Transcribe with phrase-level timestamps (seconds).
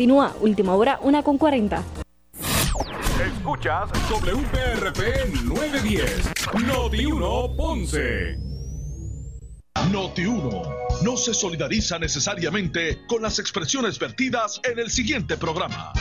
[0.00, 1.82] Continúa, última hora, una con 40.
[3.20, 6.30] Escuchas WPRP 910,
[6.68, 8.38] Noti 1 Ponce.
[9.90, 10.62] Noti 1
[11.02, 15.92] no se solidariza necesariamente con las expresiones vertidas en el siguiente programa.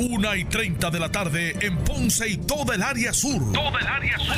[0.00, 3.52] Una y 30 de la tarde en Ponce y toda el área sur.
[3.52, 4.36] Toda el área sur.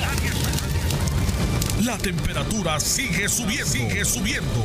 [1.85, 3.67] La temperatura sigue subiendo.
[3.67, 4.65] Sigue subiendo.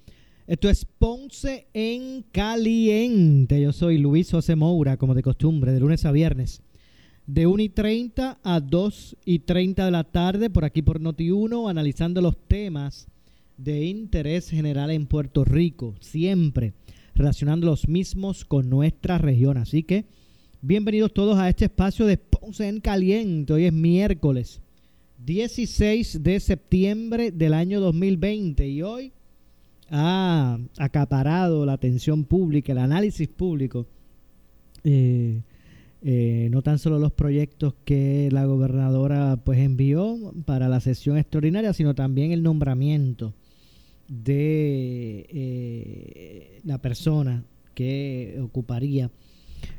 [0.51, 3.61] Esto es Ponce en Caliente.
[3.61, 6.61] Yo soy Luis José Moura, como de costumbre, de lunes a viernes,
[7.25, 11.69] de 1 y 30 a 2 y 30 de la tarde, por aquí por Noti1,
[11.69, 13.07] analizando los temas
[13.55, 16.73] de interés general en Puerto Rico, siempre
[17.15, 19.55] relacionando los mismos con nuestra región.
[19.57, 20.03] Así que,
[20.61, 23.53] bienvenidos todos a este espacio de Ponce en Caliente.
[23.53, 24.59] Hoy es miércoles
[25.25, 29.13] 16 de septiembre del año 2020 y hoy
[29.91, 33.85] ha acaparado la atención pública, el análisis público,
[34.83, 35.41] eh,
[36.01, 41.73] eh, no tan solo los proyectos que la gobernadora pues envió para la sesión extraordinaria,
[41.73, 43.33] sino también el nombramiento
[44.07, 47.43] de eh, la persona
[47.75, 49.11] que ocuparía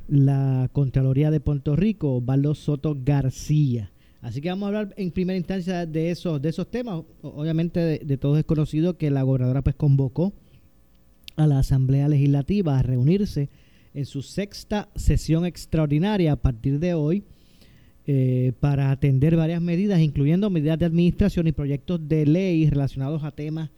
[0.09, 3.91] la Contraloría de Puerto Rico, Osvaldo Soto García.
[4.23, 7.03] Así que vamos a hablar en primera instancia de esos, de eesos temas.
[7.23, 10.33] Obviamente de, todos es conocido que la gobernadora pues convocó
[11.35, 13.51] a la Asamblea Legislativa a reunirse
[13.95, 17.25] en su sexta sesión extraordinaria a partir de hoy
[18.07, 23.33] eh, para atender varias medidas, incluyendo medidas de administración y proyectos de ley relacionados a
[23.33, 23.71] temas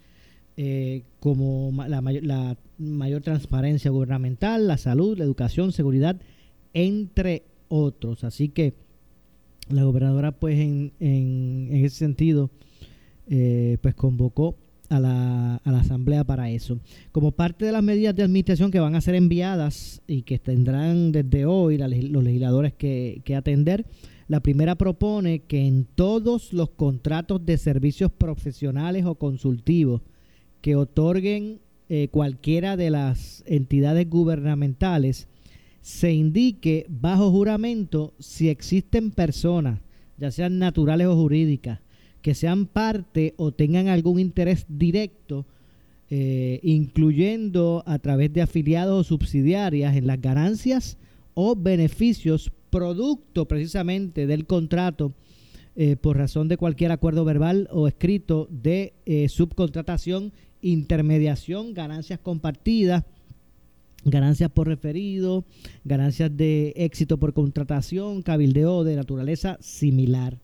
[0.59, 6.21] eh, como la, la mayor transparencia gubernamental, la salud, la educación, seguridad,
[6.75, 8.25] entre otros.
[8.25, 8.84] Así que
[9.69, 12.51] la gobernadora pues en, en, ese sentido
[13.29, 14.57] eh, pues convocó
[14.91, 16.79] a la, a la, asamblea para eso.
[17.11, 21.13] Como parte de las medidas de administración que van a ser enviadas y que tendrán
[21.13, 23.87] desde hoy los legisladores que, que atender,
[24.29, 30.03] la primera propone que en todos los contratos de servicios profesionales o consultivos
[30.61, 31.61] que otorguen
[31.91, 35.29] eh, cualquiera de las entidades gubernamentales,
[35.85, 39.81] se indique bajo juramento si existen personas,
[40.17, 41.81] ya sean naturales o jurídicas,
[42.23, 45.45] que sean parte o tengan algún interés directo,
[46.09, 50.97] eh, incluyendo a través de afiliados o subsidiarias en las ganancias
[51.35, 55.13] o beneficios producto precisamente del contrato
[55.77, 63.05] eh, por razón de cualquier acuerdo verbal o escrito de eh, subcontratación, intermediación, ganancias compartidas,
[64.05, 65.45] ganancias por referido,
[65.85, 70.39] ganancias de éxito por contratación, cabildeo de naturaleza similar.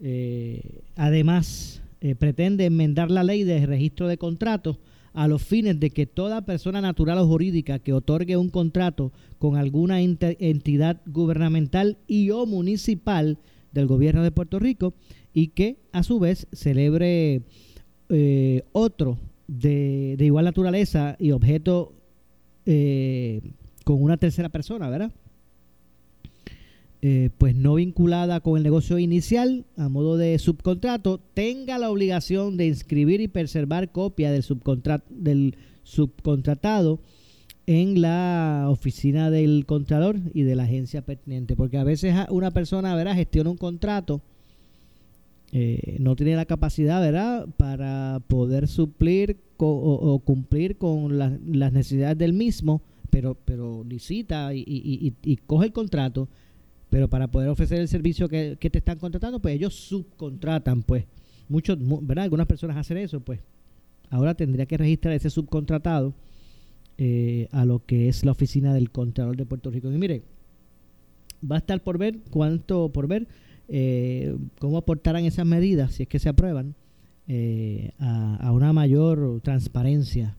[0.00, 4.78] Eh, además, eh, pretende enmendar la ley de registro de contratos
[5.14, 9.56] a los fines de que toda persona natural o jurídica que otorgue un contrato con
[9.56, 13.38] alguna entidad gubernamental y o municipal
[13.72, 14.92] del gobierno de Puerto Rico
[15.32, 17.40] y que a su vez celebre
[18.10, 19.16] eh, otro
[19.48, 21.94] de, de, igual naturaleza y objeto
[22.66, 23.40] eh,
[23.84, 25.12] con una tercera persona, ¿verdad?
[27.02, 32.56] Eh, pues no vinculada con el negocio inicial a modo de subcontrato, tenga la obligación
[32.56, 34.44] de inscribir y preservar copia del,
[35.10, 37.00] del subcontratado
[37.66, 42.94] en la oficina del contralor y de la agencia pertinente, porque a veces una persona,
[42.94, 44.22] ¿verdad?, gestiona un contrato,
[45.52, 52.32] eh, no tiene la capacidad, ¿verdad?, para poder suplir o, cumplir con las necesidades del
[52.32, 56.28] mismo, pero, pero licita y, coge el contrato,
[56.90, 61.04] pero para poder ofrecer el servicio que, te están contratando, pues ellos subcontratan, pues.
[61.48, 62.24] Muchos, ¿verdad?
[62.24, 63.40] Algunas personas hacen eso, pues.
[64.10, 66.12] Ahora tendría que registrar ese subcontratado
[66.98, 69.90] eh, a lo que es la oficina del Contralor de Puerto Rico.
[69.90, 70.22] Y mire,
[71.48, 73.26] va a estar por ver cuánto, por ver
[73.68, 76.74] eh, cómo aportarán esas medidas, si es que se aprueban,
[77.28, 80.36] eh, a, una mayor transparencia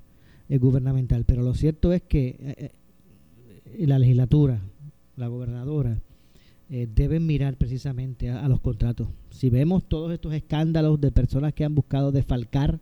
[0.48, 1.26] eh, gubernamental.
[1.26, 4.62] Pero lo cierto es que eh, la legislatura,
[5.18, 6.00] la gobernadora,
[6.70, 9.08] deben mirar precisamente a, los contratos.
[9.30, 12.82] Si vemos todos estos escándalos de personas que han buscado defalcar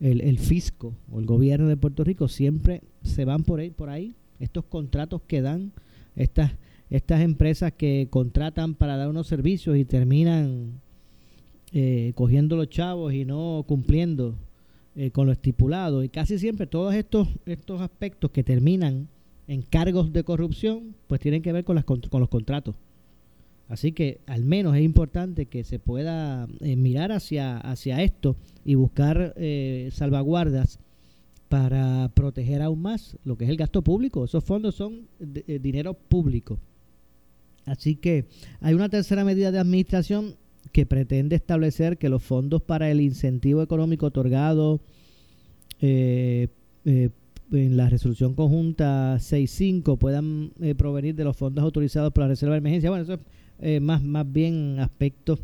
[0.00, 4.16] el, el, fisco o el gobierno de Puerto Rico, siempre se van por por ahí
[4.40, 5.70] estos contratos que dan
[6.16, 6.52] estas,
[6.90, 10.80] estas empresas que contratan para dar unos servicios y terminan
[11.72, 14.36] eh, cogiendo los chavos y no cumpliendo
[14.94, 16.02] eh, con lo estipulado.
[16.02, 19.08] Y casi siempre todos estos, estos aspectos que terminan
[19.46, 22.76] en cargos de corrupción, pues tienen que ver con, las, con los contratos.
[23.68, 28.74] Así que al menos es importante que se pueda eh, mirar hacia, hacia esto y
[28.74, 30.78] buscar eh, salvaguardas
[31.48, 34.24] para proteger aún más lo que es el gasto público.
[34.24, 36.58] Esos fondos son dinero público.
[37.66, 38.24] Así que
[38.60, 40.36] hay una tercera medida de administración
[40.72, 44.80] que pretende establecer que los fondos para el incentivo económico otorgado
[45.80, 46.50] en
[47.76, 52.90] la resolución conjunta 6.5 puedan provenir de los fondos autorizados por la Reserva de Emergencia.
[52.90, 53.20] Bueno, eso es
[53.58, 55.40] eh, más, más bien aspectos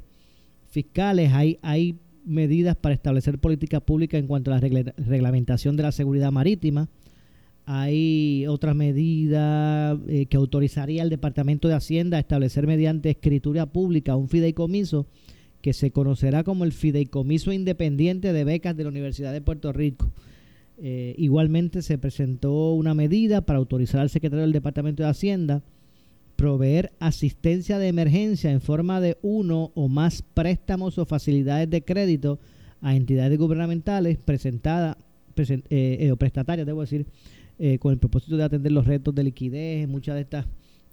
[0.69, 1.33] fiscales.
[1.33, 6.33] Hay, hay medidas para establecer políticas públicas en cuanto a la reglamentación de la seguridad
[6.33, 6.89] marítima.
[7.65, 14.17] Hay otra medida eh, que autorizaría al Departamento de Hacienda a establecer mediante escritura pública
[14.17, 15.07] un fideicomiso
[15.61, 20.11] que se conocerá como el Fideicomiso Independiente de Becas de la Universidad de Puerto Rico.
[20.79, 25.63] Eh, igualmente se presentó una medida para autorizar al secretario del Departamento de Hacienda
[26.35, 32.41] proveer asistencia de emergencia en forma de uno o más préstamos o facilidades de crédito
[32.81, 34.97] a entidades gubernamentales presentadas
[35.37, 37.07] eh, o prestatarias, debo decir,
[37.59, 40.47] eh, con el propósito de atender los retos de liquidez en muchas de estas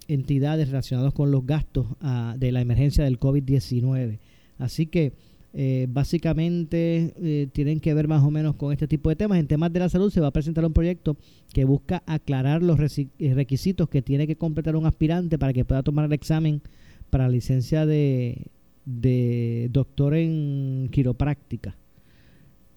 [0.08, 4.20] entidades relacionadas con los gastos ah, de la emergencia del COVID-19.
[4.58, 5.14] Así que
[5.52, 9.40] eh, básicamente eh, tienen que ver más o menos con este tipo de temas.
[9.40, 11.18] En temas de la salud se va a presentar un proyecto
[11.54, 15.82] que busca aclarar los eh, requisitos que tiene que completar un aspirante para que pueda
[15.82, 16.62] tomar el examen
[17.10, 18.48] para licencia de,
[18.86, 21.76] de doctor en quiropráctica,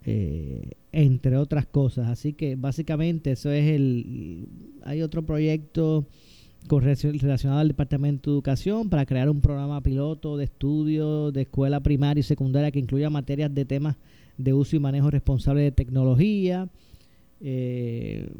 [0.04, 2.08] entre otras cosas.
[2.08, 4.48] Así que básicamente eso es el...
[4.82, 6.06] Hay otro proyecto
[6.68, 12.20] relacionado al Departamento de Educación para crear un programa piloto de estudio de escuela primaria
[12.20, 13.96] y secundaria que incluya materias de temas
[14.38, 16.68] de uso y manejo responsable de tecnología,
[17.40, 18.30] eh,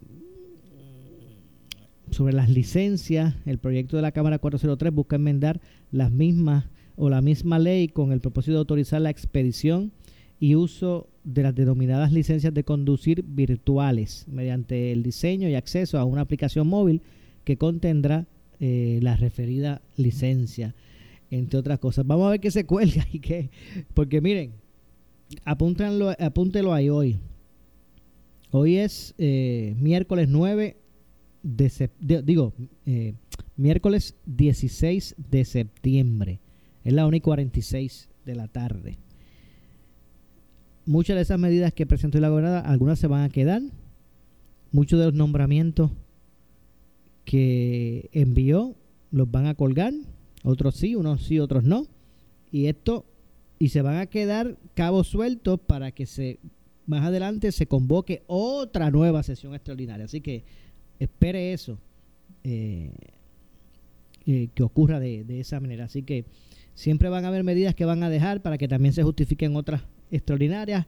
[2.10, 5.60] sobre las licencias, el proyecto de la Cámara 403 busca enmendar
[5.90, 9.92] las mismas o la misma ley con el propósito de autorizar la expedición
[10.38, 16.04] y uso de las denominadas licencias de conducir virtuales mediante el diseño y acceso a
[16.04, 17.02] una aplicación móvil
[17.44, 18.26] que contendrá
[18.60, 20.74] eh, la referida licencia,
[21.30, 22.06] entre otras cosas.
[22.06, 23.50] Vamos a ver qué se cuelga y qué,
[23.94, 24.52] porque miren,
[25.44, 27.18] apúntenlo, apúntelo ahí hoy.
[28.50, 30.76] Hoy es eh, miércoles 9
[31.42, 32.52] de, digo,
[32.84, 33.14] eh,
[33.56, 36.40] miércoles 16 de septiembre.
[36.84, 38.98] Es la 1 y 46 de la tarde.
[40.84, 43.62] Muchas de esas medidas que presentó la gobernadora, algunas se van a quedar.
[44.72, 45.90] Muchos de los nombramientos
[47.24, 48.74] que envió
[49.10, 49.92] los van a colgar,
[50.42, 51.86] otros sí, unos sí, otros no.
[52.50, 53.04] Y esto,
[53.58, 56.40] y se van a quedar cabos sueltos para que se
[56.86, 60.04] más adelante se convoque otra nueva sesión extraordinaria.
[60.04, 60.44] Así que
[60.98, 61.78] espere eso
[62.44, 62.90] eh,
[64.26, 65.84] eh, que ocurra de, de, esa manera.
[65.84, 66.24] Así que
[66.74, 69.82] siempre van a haber medidas que van a dejar para que también se justifiquen otras
[70.12, 70.86] extraordinarias.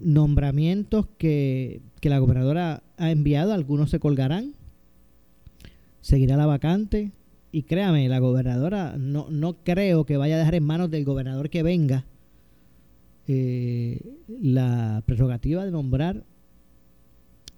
[0.00, 4.54] Nombramientos que, que la gobernadora ha enviado, algunos se colgarán,
[6.00, 7.12] seguirá la vacante.
[7.52, 11.48] Y créame, la gobernadora no, no creo que vaya a dejar en manos del gobernador
[11.48, 12.04] que venga
[13.28, 16.22] eh, la prerrogativa de nombrar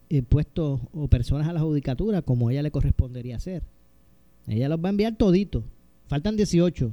[0.09, 3.63] eh, puestos o personas a la judicatura como ella le correspondería hacer.
[4.47, 5.65] Ella los va a enviar toditos.
[6.07, 6.91] Faltan 18,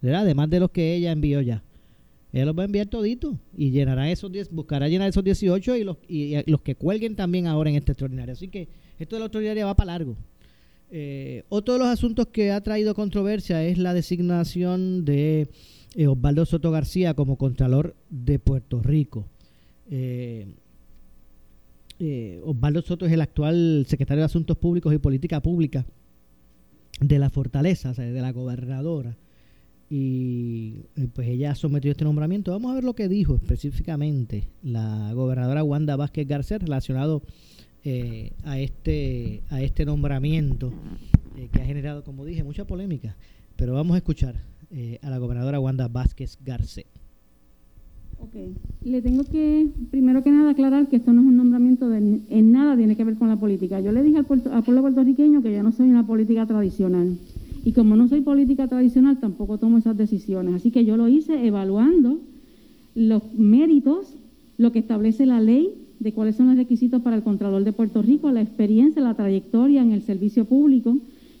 [0.00, 0.22] ¿verdad?
[0.22, 1.62] Además de los que ella envió ya.
[2.34, 5.84] Ella los va a enviar toditos y llenará esos 10, buscará llenar esos 18 y
[5.84, 8.32] los, y los que cuelguen también ahora en este extraordinario.
[8.32, 8.66] Así que
[8.98, 10.16] esto de la extraordinaria va para largo.
[10.90, 15.48] Eh, otro de los asuntos que ha traído controversia es la designación de
[15.94, 19.28] eh, Osvaldo Soto García como Contralor de Puerto Rico.
[19.88, 20.48] Eh,
[22.44, 25.86] Osvaldo Soto es el actual secretario de Asuntos Públicos y Política Pública
[27.00, 29.16] de la Fortaleza, de la gobernadora.
[29.96, 32.50] Y pues ella sometió este nombramiento.
[32.50, 37.22] Vamos a ver lo que dijo específicamente la gobernadora Wanda Vázquez Garcés relacionado
[37.84, 40.72] eh, a, este, a este nombramiento
[41.36, 43.14] eh, que ha generado, como dije, mucha polémica.
[43.54, 44.34] Pero vamos a escuchar
[44.72, 46.88] eh, a la gobernadora Wanda Vázquez Garcet.
[48.18, 48.34] Ok,
[48.82, 51.98] le tengo que, primero que nada, aclarar que esto no es un nombramiento de,
[52.30, 53.78] en nada tiene que ver con la política.
[53.78, 57.16] Yo le dije al, al pueblo puertorriqueño que yo no soy una política tradicional.
[57.64, 60.54] Y como no soy política tradicional, tampoco tomo esas decisiones.
[60.54, 62.18] Así que yo lo hice evaluando
[62.94, 64.14] los méritos,
[64.58, 68.02] lo que establece la ley de cuáles son los requisitos para el Contralor de Puerto
[68.02, 70.98] Rico, la experiencia, la trayectoria en el servicio público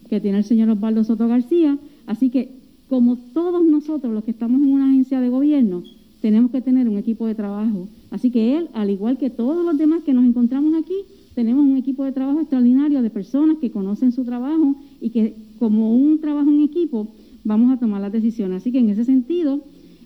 [0.08, 1.78] que tiene el señor Osvaldo Soto García.
[2.06, 2.50] Así que,
[2.88, 5.82] como todos nosotros los que estamos en una agencia de gobierno,
[6.22, 7.88] tenemos que tener un equipo de trabajo.
[8.10, 10.94] Así que él, al igual que todos los demás que nos encontramos aquí,
[11.34, 15.94] tenemos un equipo de trabajo extraordinario de personas que conocen su trabajo y que como
[15.94, 17.08] un trabajo en equipo
[17.44, 18.62] vamos a tomar las decisiones.
[18.62, 19.60] Así que en ese sentido,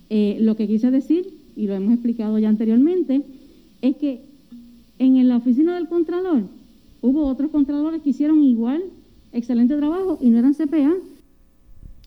[0.09, 3.21] eh, lo que quise decir, y lo hemos explicado ya anteriormente,
[3.81, 4.21] es que
[4.99, 6.43] en la oficina del Contralor
[7.01, 8.83] hubo otros Contralores que hicieron igual
[9.31, 10.93] excelente trabajo y no eran CPA.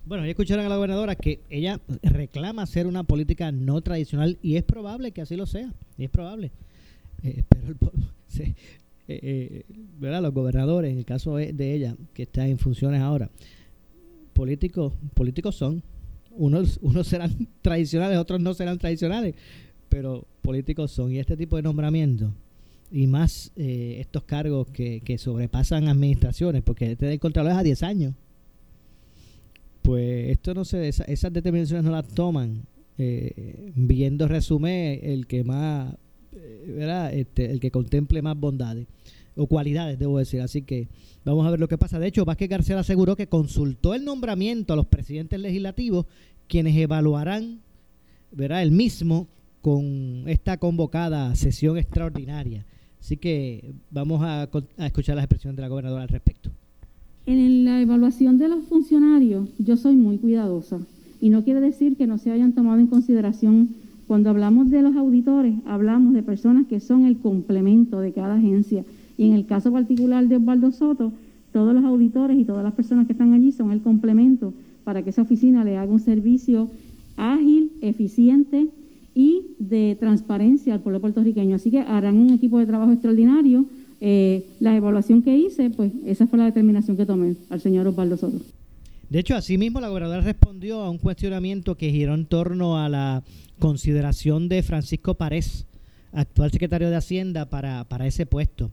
[0.04, 4.56] Bueno, ya escucharon a la gobernadora que ella reclama ser una política no tradicional y
[4.56, 6.50] es probable que así lo sea, y es probable.
[7.22, 7.76] Eh, pero el,
[9.08, 9.64] eh,
[10.00, 13.30] eh, los gobernadores, en el caso de ella, que está en funciones ahora,
[14.32, 15.82] políticos, políticos son.
[16.30, 19.34] Unos, unos serán tradicionales, otros no serán tradicionales,
[19.88, 21.12] pero políticos son.
[21.12, 22.32] Y este tipo de nombramientos,
[22.90, 27.62] y más eh, estos cargos que, que, sobrepasan administraciones, porque este del Contralor es a
[27.62, 28.14] 10 años,
[29.82, 32.66] pues esto no se, esas determinaciones no las toman
[33.74, 35.92] viendo resumen el que más
[36.32, 38.86] eh, este, el que contemple más bondades
[39.36, 40.40] o cualidades, debo decir.
[40.40, 40.88] Así que
[41.24, 41.98] vamos a ver lo que pasa.
[41.98, 46.06] De hecho, Vázquez García aseguró que consultó el nombramiento a los presidentes legislativos,
[46.48, 47.60] quienes evaluarán
[48.30, 49.26] verá el mismo
[49.60, 52.64] con esta convocada sesión extraordinaria.
[53.00, 54.48] Así que vamos a
[54.78, 56.50] escuchar las expresiones de la gobernadora al respecto.
[57.24, 60.80] En la evaluación de los funcionarios, yo soy muy cuidadosa
[61.20, 64.96] y no quiere decir que no se hayan tomado en consideración cuando hablamos de los
[64.96, 68.84] auditores, hablamos de personas que son el complemento de cada agencia.
[69.16, 71.12] Y en el caso particular de Osvaldo Soto,
[71.52, 74.54] todos los auditores y todas las personas que están allí son el complemento
[74.84, 76.68] para que esa oficina le haga un servicio
[77.16, 78.68] ágil, eficiente
[79.14, 81.56] y de transparencia al pueblo puertorriqueño.
[81.56, 83.66] Así que harán un equipo de trabajo extraordinario.
[84.00, 88.16] Eh, la evaluación que hice, pues esa fue la determinación que tomé al señor Osvaldo
[88.16, 88.38] Soto.
[89.12, 93.22] De hecho, asimismo, la gobernadora respondió a un cuestionamiento que giró en torno a la
[93.58, 95.66] consideración de Francisco Párez,
[96.12, 98.70] actual secretario de Hacienda, para, para ese puesto.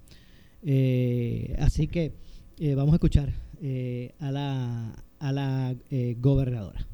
[0.64, 2.14] Eh, así que
[2.58, 5.76] eh, vamos a escuchar eh, a la, a la
[6.22, 6.88] gobernadora.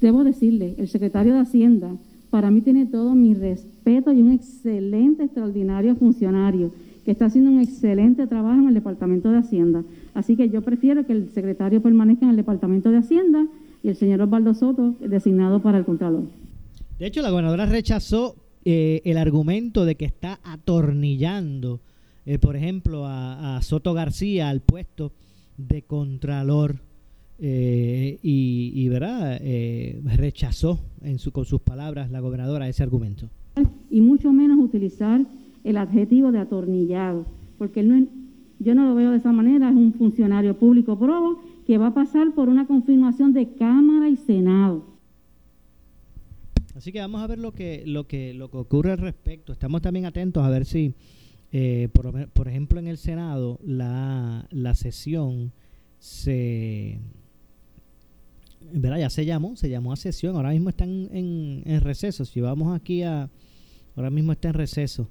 [0.00, 1.94] Debo decirle, el secretario de Hacienda
[2.30, 6.72] para mí tiene todo mi respeto y un excelente, extraordinario funcionario
[7.08, 9.82] que está haciendo un excelente trabajo en el Departamento de Hacienda.
[10.12, 13.46] Así que yo prefiero que el secretario permanezca en el Departamento de Hacienda
[13.82, 16.24] y el señor Osvaldo Soto designado para el Contralor.
[16.98, 18.36] De hecho, la gobernadora rechazó
[18.66, 21.80] eh, el argumento de que está atornillando,
[22.26, 25.12] eh, por ejemplo, a, Soto García al puesto
[25.56, 26.76] de Contralor.
[27.38, 29.40] Eh, y, y ¿verdad?
[30.14, 33.30] rechazó en su, con sus palabras la gobernadora ese argumento.
[33.90, 35.24] Y mucho menos utilizar
[35.68, 37.26] el adjetivo de atornillado,
[37.58, 38.06] porque él no,
[38.58, 41.94] yo no lo veo de esa manera, es un funcionario público probo que va a
[41.94, 44.82] pasar por una confirmación de Cámara y Senado.
[46.74, 49.52] Así que vamos a ver lo que, lo que, lo que ocurre al respecto.
[49.52, 50.94] Estamos también atentos a ver si,
[51.52, 55.52] eh, por, por, ejemplo, en el Senado, la, la sesión
[55.98, 57.00] se...
[58.72, 58.98] ¿verdad?
[58.98, 60.36] Ya se llamó, se llamó a sesión.
[60.36, 62.24] Ahora mismo están en, en receso.
[62.24, 63.28] Si vamos aquí a...
[63.96, 65.08] Ahora mismo está en receso.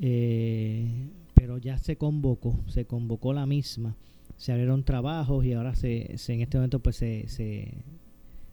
[0.00, 0.86] Eh,
[1.34, 3.96] pero ya se convocó, se convocó la misma.
[4.36, 7.26] Se abrieron trabajos y ahora se, se en este momento pues se,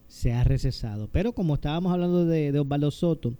[0.07, 1.07] se, ha recesado.
[1.11, 3.33] Pero como estábamos hablando de, Osvaldo Soto,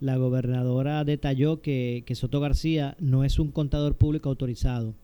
[0.00, 4.94] la gobernadora detalló que, Soto García no es un contador público autorizado,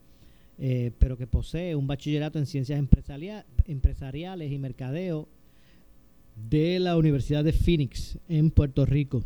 [0.57, 5.27] eh, pero que posee un bachillerato en ciencias empresariales y mercadeo
[6.49, 9.23] de la Universidad de Phoenix en Puerto Rico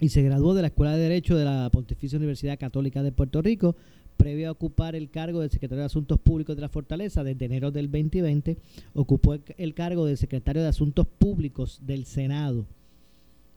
[0.00, 3.42] y se graduó de la Escuela de Derecho de la Pontificia Universidad Católica de Puerto
[3.42, 3.76] Rico
[4.16, 7.70] previo a ocupar el cargo de secretario de Asuntos Públicos de la Fortaleza desde enero
[7.70, 8.56] del 2020,
[8.94, 12.66] ocupó el, cargo de secretario de Asuntos Públicos del Senado.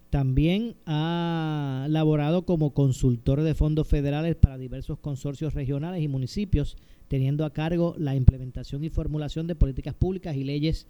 [0.10, 6.77] También ha laborado como consultor de fondos federales para diversos consorcios regionales y municipios,
[7.08, 10.88] teniendo a cargo la implementación y formulación de políticas públicas y leyes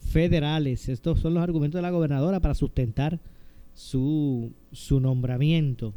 [0.00, 0.88] federales.
[0.88, 3.20] Estos son los argumentos de la gobernadora para sustentar
[3.74, 5.94] su, su nombramiento.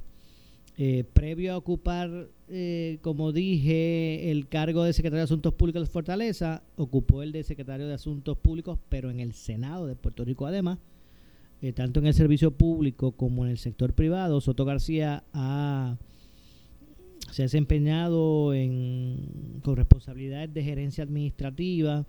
[0.80, 5.92] Eh, previo a ocupar, eh, como dije, el cargo de secretario de Asuntos Públicos de
[5.92, 10.46] Fortaleza, ocupó el de secretario de Asuntos Públicos, pero en el Senado de Puerto Rico
[10.46, 10.78] además,
[11.64, 14.40] eh, tanto en el servicio público como en el sector privado.
[14.40, 15.98] Soto García ha,
[17.32, 22.06] se ha desempeñado en, con responsabilidades de gerencia administrativa,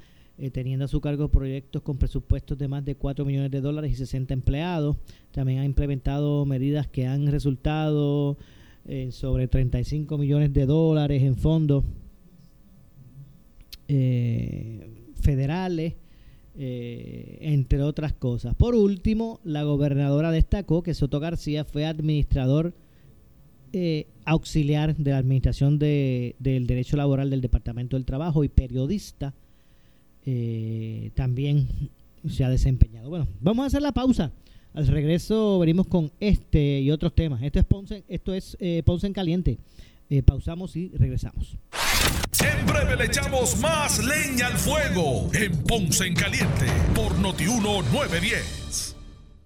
[0.52, 3.96] teniendo a su cargo proyectos con presupuestos de más de 4 millones de dólares y
[3.96, 4.96] 60 empleados.
[5.32, 8.36] También ha implementado medidas que han resultado
[8.86, 11.84] en sobre 35 millones de dólares en fondos
[13.88, 14.86] eh,
[15.20, 15.94] federales,
[16.56, 18.54] eh, entre otras cosas.
[18.54, 22.74] Por último, la gobernadora destacó que Soto García fue administrador
[23.72, 29.34] eh, auxiliar de la Administración de, del Derecho Laboral del Departamento del Trabajo y periodista.
[30.26, 31.68] Eh, también
[32.28, 33.08] se ha desempeñado.
[33.08, 34.32] Bueno, vamos a hacer la pausa.
[34.74, 37.42] Al regreso venimos con este y otros temas.
[37.42, 39.58] Esto es Ponce, esto es, eh, Ponce en Caliente.
[40.10, 41.56] Eh, pausamos y regresamos.
[42.66, 48.97] Breve le echamos más leña al fuego en Ponce en Caliente por Notiuno 910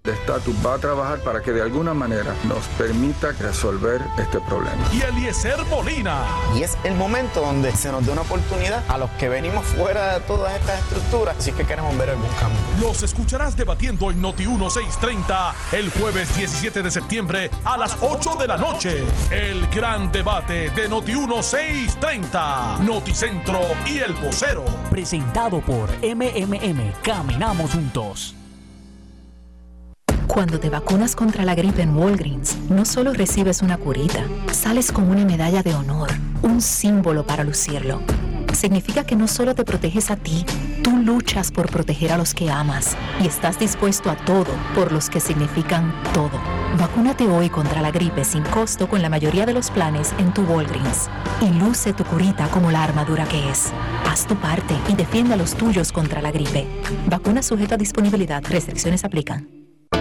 [0.04, 4.82] de estatus va a trabajar para que de alguna manera nos permita resolver este problema.
[4.92, 6.24] Y Eliezer Molina.
[6.56, 10.14] Y es el momento donde se nos da una oportunidad a los que venimos fuera
[10.14, 12.58] de todas estas estructuras, si es que queremos ver algún cambio.
[12.80, 18.48] Los escucharás debatiendo en Noti 1630 el jueves 17 de septiembre a las 8 de
[18.48, 19.04] la noche.
[19.30, 24.64] El gran debate de Noti 1630, Noticentro y El Vocero.
[24.90, 26.92] Presentado por MMM.
[27.04, 28.34] Caminamos juntos.
[30.26, 35.10] Cuando te vacunas contra la gripe en Walgreens, no solo recibes una curita, sales con
[35.10, 36.10] una medalla de honor,
[36.42, 38.00] un símbolo para lucirlo.
[38.54, 40.44] Significa que no solo te proteges a ti,
[40.82, 45.08] tú luchas por proteger a los que amas y estás dispuesto a todo por los
[45.10, 46.40] que significan todo.
[46.78, 50.42] Vacúnate hoy contra la gripe sin costo con la mayoría de los planes en tu
[50.42, 51.08] Walgreens
[51.40, 53.72] y luce tu curita como la armadura que es.
[54.08, 56.66] Haz tu parte y defiende a los tuyos contra la gripe.
[57.08, 58.42] Vacuna sujeta a disponibilidad.
[58.48, 59.61] Restricciones aplican.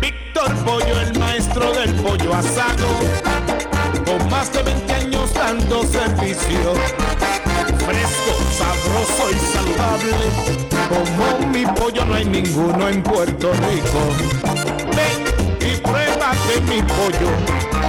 [0.00, 2.86] Víctor Pollo, el maestro del pollo asado,
[4.04, 6.74] con más de 20 años dando servicio.
[7.84, 10.14] Fresco, sabroso y saludable,
[10.88, 14.14] como mi pollo no hay ninguno en Puerto Rico.
[14.94, 15.24] Ven
[15.68, 17.30] y prueba de mi pollo,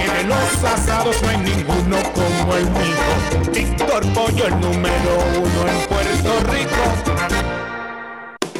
[0.00, 3.52] que de los asados no hay ninguno como el mío.
[3.52, 7.25] Víctor Pollo, el número uno en Puerto Rico.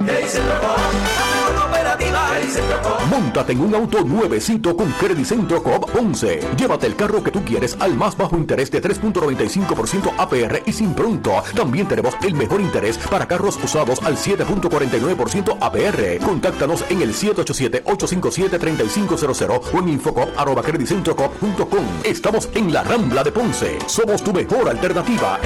[0.00, 1.31] Hey, Silver
[3.10, 6.40] Móntate en un auto nuevecito con Credit Centro Coop 11.
[6.56, 10.94] Llévate el carro que tú quieres al más bajo interés de 3.95% APR y sin
[10.94, 11.42] pronto.
[11.54, 16.24] También tenemos el mejor interés para carros usados al 7.49% APR.
[16.24, 21.84] Contáctanos en el 787-857-3500 o en infocop.com.
[22.04, 23.78] Estamos en la Rambla de Ponce.
[23.86, 25.38] Somos tu mejor alternativa.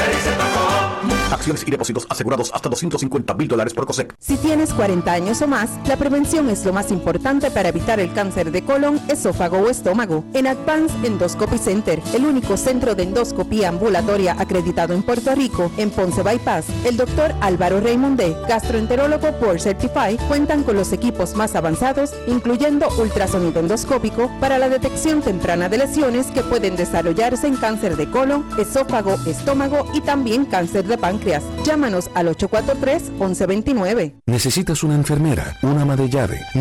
[1.33, 4.15] Acciones y depósitos asegurados hasta 250 mil dólares por COSEC.
[4.19, 8.13] Si tienes 40 años o más, la prevención es lo más importante para evitar el
[8.13, 10.25] cáncer de colon, esófago o estómago.
[10.35, 15.89] En Advance Endoscopy Center, el único centro de endoscopía ambulatoria acreditado en Puerto Rico, en
[15.89, 22.13] Ponce Bypass, el doctor Álvaro Raymondé, gastroenterólogo por Certify, cuentan con los equipos más avanzados,
[22.27, 28.11] incluyendo ultrasonido endoscópico, para la detección temprana de lesiones que pueden desarrollarse en cáncer de
[28.11, 31.43] colon, esófago, estómago y también cáncer de páncreas.
[31.65, 34.21] Llámanos al 843-1129.
[34.27, 36.39] Necesitas una enfermera, una ama de llave,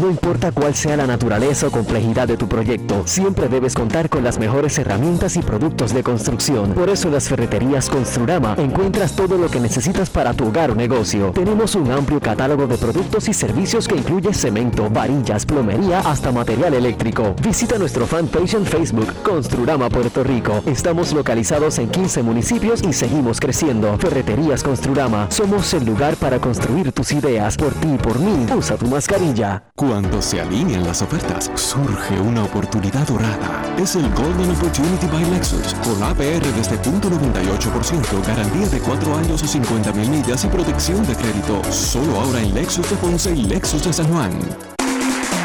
[0.00, 4.22] No importa cuál sea la naturaleza o complejidad de tu proyecto, siempre debes contar con
[4.22, 6.72] las mejores herramientas y productos de construcción.
[6.72, 10.74] Por eso en las ferreterías Construrama encuentras todo lo que necesitas para tu hogar o
[10.74, 11.32] negocio.
[11.32, 16.74] Tenemos un amplio catálogo de productos y servicios que incluye cemento, varillas, plomería, hasta material
[16.74, 17.34] eléctrico.
[17.42, 20.62] Visita nuestro fanpage en Facebook, Construrama Puerto Rico.
[20.66, 23.98] Estamos localizados en 15 municipios y seguimos creciendo.
[23.98, 25.30] Ferreterías Construrama.
[25.30, 28.46] Somos el lugar para construir tus ideas por ti y por mí.
[28.54, 29.64] Usa tu mascarilla.
[29.78, 33.62] Cuando se alinean las ofertas, surge una oportunidad dorada.
[33.78, 39.46] Es el Golden Opportunity by Lexus, con APR desde 0.98%, garantía de 4 años o
[39.46, 41.62] 50 mil millas y protección de crédito.
[41.70, 44.32] Solo ahora en Lexus de Ponce y Lexus de San Juan.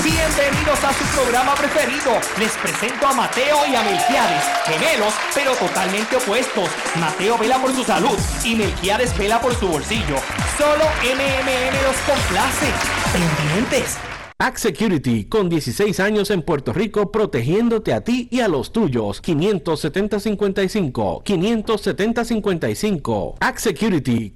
[0.03, 2.13] Bienvenidos a su programa preferido.
[2.39, 6.69] Les presento a Mateo y a Melquiades, gemelos pero totalmente opuestos.
[6.99, 10.15] Mateo vela por su salud y Melquiades vela por su bolsillo.
[10.57, 12.71] Solo MMM los complace.
[13.13, 13.99] Pendientes.
[14.43, 19.23] Act Security, con 16 años en Puerto Rico, protegiéndote a ti y a los tuyos.
[19.23, 21.23] 570-55.
[21.23, 23.35] 570-55.
[23.39, 24.35] Act Security.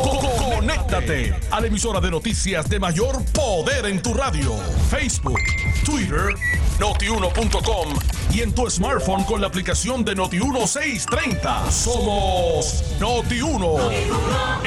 [0.01, 4.55] Conéctate a la emisora de noticias de mayor poder en tu radio.
[4.89, 5.39] Facebook,
[5.85, 6.33] Twitter,
[6.79, 7.93] notiuno.com
[8.33, 11.69] y en tu smartphone con la aplicación de Noti1630.
[11.69, 13.91] Somos Noti1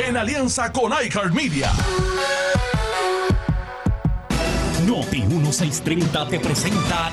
[0.07, 1.73] en alianza con iHeartMedia.
[4.87, 7.11] Noti 1630 te presenta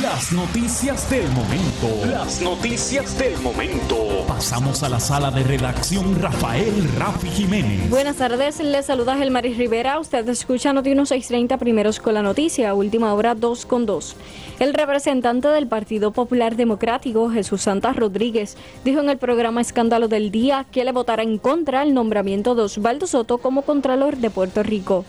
[0.00, 2.06] las noticias del momento.
[2.06, 4.24] Las noticias del momento.
[4.28, 7.90] Pasamos a la sala de redacción Rafael Rafi Jiménez.
[7.90, 9.98] Buenas tardes, les saluda Gelmaris Rivera.
[9.98, 14.16] Usted escucha Noti 1630 primeros con la noticia, última hora 2 con 2.
[14.60, 20.30] El representante del Partido Popular Democrático, Jesús Santa Rodríguez, dijo en el programa Escándalo del
[20.30, 24.62] Día que le votará en contra el nombramiento de Osvaldo Soto como Contralor de Puerto
[24.62, 25.04] Rico.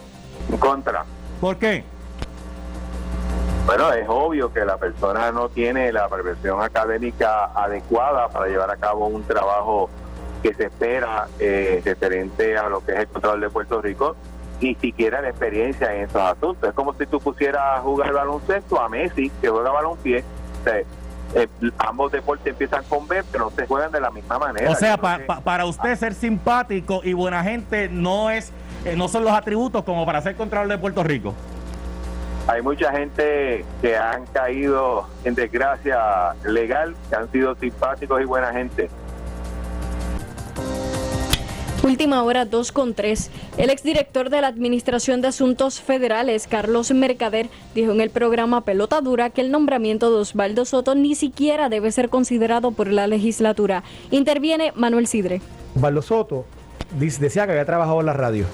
[0.51, 1.05] En contra.
[1.39, 1.92] ¿Por qué?
[3.65, 8.75] Bueno, es obvio que la persona no tiene la preparación académica adecuada para llevar a
[8.75, 9.89] cabo un trabajo
[10.41, 14.17] que se espera eh, referente a lo que es el control de Puerto Rico,
[14.59, 16.67] ni siquiera la experiencia en estos asuntos.
[16.69, 20.25] Es como si tú pusieras a jugar baloncesto a Messi, que juega balonpié.
[20.59, 20.79] O sea,
[21.35, 21.47] eh,
[21.79, 24.69] ambos deportes empiezan con B, pero no se juegan de la misma manera.
[24.71, 28.51] O sea, pa- pa- para usted ser simpático y buena gente no es
[28.83, 31.33] eh, no son los atributos como para ser Contralor de Puerto Rico.
[32.47, 38.51] Hay mucha gente que han caído en desgracia legal, que han sido simpáticos y buena
[38.51, 38.89] gente.
[41.83, 43.29] Última hora 2 con 3.
[43.57, 49.01] El exdirector de la Administración de Asuntos Federales, Carlos Mercader, dijo en el programa Pelota
[49.01, 53.83] Dura que el nombramiento de Osvaldo Soto ni siquiera debe ser considerado por la legislatura.
[54.11, 55.41] Interviene Manuel Sidre.
[55.75, 56.45] Osvaldo Soto
[56.97, 58.45] decía que había trabajado en la radio.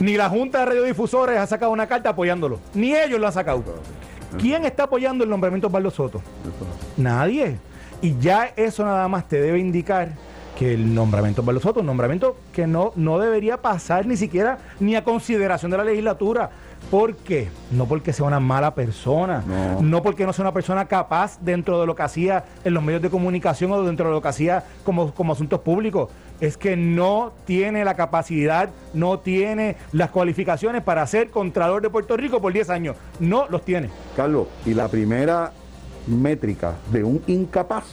[0.00, 2.60] Ni la Junta de Radiodifusores ha sacado una carta apoyándolo.
[2.74, 3.64] Ni ellos lo han sacado.
[4.38, 6.22] ¿Quién está apoyando el nombramiento de Osvaldo Soto?
[6.96, 7.56] Nadie.
[8.00, 10.10] Y ya eso nada más te debe indicar
[10.56, 14.58] que el nombramiento de Osvaldo Soto, un nombramiento que no, no debería pasar ni siquiera
[14.78, 16.50] ni a consideración de la legislatura.
[16.90, 17.48] ¿Por qué?
[17.70, 19.44] No porque sea una mala persona,
[19.80, 20.02] no.
[20.02, 23.10] porque no sea una persona capaz dentro de lo que hacía en los medios de
[23.10, 26.10] comunicación o dentro de lo que hacía como, como asuntos públicos.
[26.40, 32.16] Es que no tiene la capacidad, no tiene las cualificaciones para ser Contralor de Puerto
[32.16, 32.96] Rico por 10 años.
[33.20, 33.90] No los tiene.
[34.16, 35.52] Carlos, y la primera
[36.06, 37.84] métrica de un incapaz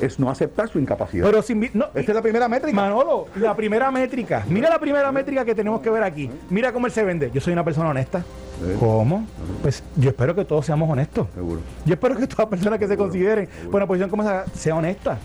[0.00, 1.26] es no aceptar su incapacidad.
[1.26, 2.74] Pero sin, no, Esta es la primera métrica.
[2.74, 4.44] Manolo, la primera métrica.
[4.48, 6.30] Mira la primera métrica que tenemos que ver aquí.
[6.50, 7.30] Mira cómo él se vende.
[7.32, 8.24] Yo soy una persona honesta.
[8.78, 9.26] ¿Cómo?
[9.62, 11.26] Pues yo espero que todos seamos honestos.
[11.34, 11.60] Seguro.
[11.84, 14.76] Yo espero que todas las personas que se consideren por una posición como esa sea
[14.76, 15.18] honesta.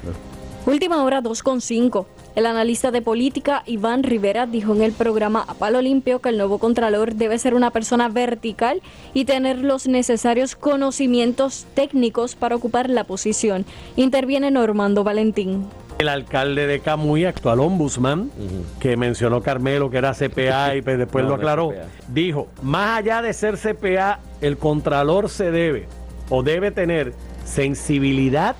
[0.69, 2.05] Última hora 2.5.
[2.35, 6.37] El analista de política Iván Rivera dijo en el programa A Palo Limpio que el
[6.37, 8.83] nuevo Contralor debe ser una persona vertical
[9.15, 13.65] y tener los necesarios conocimientos técnicos para ocupar la posición.
[13.95, 15.65] Interviene Normando Valentín.
[15.97, 18.29] El alcalde de Camuy, actual ombudsman,
[18.79, 21.73] que mencionó Carmelo que era CPA y pues después No, lo aclaró,
[22.09, 25.87] dijo, más allá de ser CPA, el contralor se debe
[26.29, 28.55] o debe tener sensibilidad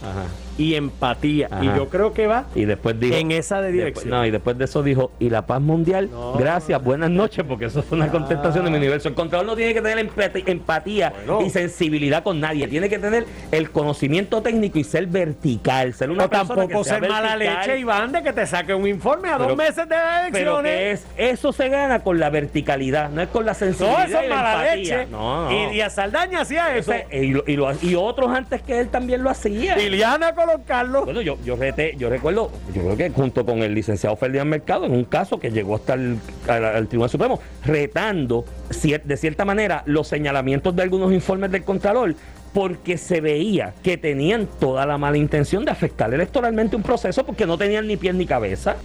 [0.60, 1.48] y empatía.
[1.50, 1.64] Ajá.
[1.64, 3.16] Y yo creo que va Y después dijo.
[3.16, 4.10] en esa de después- dirección.
[4.10, 7.82] no, y después de eso dijo, y la paz mundial, gracias, buenas noches, porque eso
[7.82, 9.08] fue una contestación de mi universo.
[9.10, 10.10] El contralor no tiene que tener
[10.46, 11.14] empatía
[11.46, 16.24] y sensibilidad con nadie, tiene que tener el conocimiento técnico y ser vertical, ser una
[16.24, 17.68] No persona tampoco que sea ser mala vertical.
[17.68, 20.60] leche, Iván, de que te saque un informe a Pero- dos meses de las Pero
[20.60, 20.72] elecciones.
[20.72, 24.20] que es, eso se gana con la verticalidad, no es con la No, sensibilidad eso
[24.20, 24.98] y es la mala empatía.
[24.98, 25.12] leche.
[25.12, 25.52] No, no.
[25.72, 26.92] Y, y a Saldaña hacía eso.
[26.92, 29.78] Ese- y, lo- y lo- y otros antes que él también lo hacían.
[29.78, 30.34] Liliana
[30.66, 31.06] Carlos.
[31.06, 34.86] Bueno, yo, yo, reté- yo recuerdo, yo creo que junto con el licenciado Ferdinand Mercado,
[34.86, 39.46] en un caso que llegó hasta el al- al Tribunal Supremo, retando cier- de cierta
[39.46, 42.16] manera los señalamientos de algunos informes del Contralor,
[42.54, 47.46] porque se veía que tenían toda la mala intención de afectar electoralmente un proceso porque
[47.46, 48.76] no tenían ni pies ni cabeza.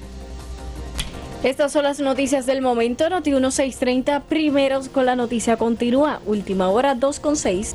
[1.43, 3.09] Estas son las noticias del momento.
[3.11, 6.21] Noti 1630, primeros con la noticia continúa.
[6.27, 7.75] Última hora 2.6.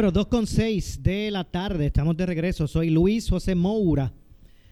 [0.00, 2.68] Bueno, 2.6 de la tarde, estamos de regreso.
[2.68, 4.12] Soy Luis José Moura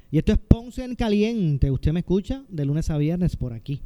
[0.09, 1.69] y esto es Ponce en Caliente.
[1.69, 3.81] Usted me escucha de lunes a viernes por aquí,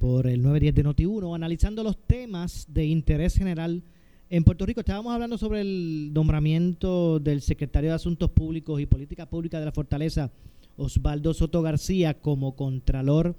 [0.00, 3.84] por el 910 de Noti1, analizando los temas de interés general
[4.28, 4.80] en Puerto Rico.
[4.80, 9.72] Estábamos hablando sobre el nombramiento del secretario de Asuntos Públicos y Política Pública de la
[9.72, 10.32] Fortaleza,
[10.76, 13.36] Osvaldo Soto García, como contralor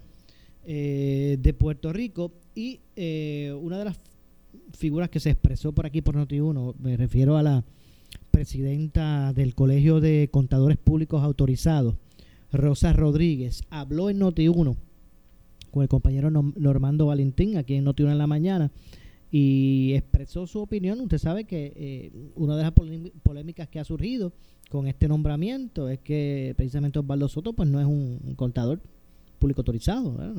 [0.65, 2.31] eh, de Puerto Rico.
[2.55, 3.99] Y eh, una de las
[4.73, 7.63] figuras que se expresó por aquí por Noti1, me refiero a la
[8.31, 11.95] presidenta del Colegio de Contadores Públicos Autorizados,
[12.51, 14.75] Rosa Rodríguez, habló en Noti1
[15.71, 18.71] con el compañero Normando Valentín, aquí en Noti1 en la mañana,
[19.31, 20.99] y expresó su opinión.
[21.01, 24.31] Usted sabe que eh, una de las polé- polémicas que ha surgido
[24.69, 28.79] con este nombramiento es que precisamente Osvaldo Soto pues no es un, contador
[29.39, 30.33] público autorizado, no-